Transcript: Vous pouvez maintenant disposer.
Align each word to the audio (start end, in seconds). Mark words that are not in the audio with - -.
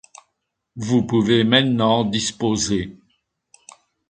Vous 0.77 1.03
pouvez 1.05 1.43
maintenant 1.43 2.03
disposer. 2.03 2.97